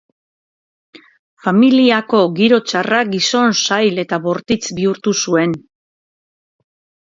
Familiako 1.47 2.23
giro 2.41 2.59
txarrak 2.71 3.13
gizon 3.13 3.55
zail 3.67 4.05
eta 4.07 4.21
bortitz 4.27 4.61
bihurtu 4.81 5.17
zuen. 5.23 5.59